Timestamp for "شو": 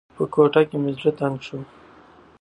1.45-1.59